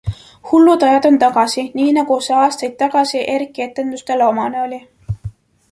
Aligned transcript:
Hullud 0.51 0.85
ajad 0.87 1.05
on 1.09 1.19
tagasi, 1.23 1.65
nii 1.81 1.91
nagu 1.97 2.17
see 2.29 2.39
aastaid 2.45 2.75
tagasi 2.81 3.23
ERKI 3.35 3.67
etendustele 3.69 4.31
omane 4.31 4.63
oli! 4.69 4.81